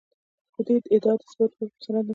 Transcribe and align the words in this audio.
د 0.55 0.55
دې 0.67 0.75
ادعا 0.95 1.13
د 1.19 1.21
اثبات 1.27 1.51
لپاره 1.53 1.69
کوم 1.69 1.81
سند 1.83 1.97
نشته 1.99 2.09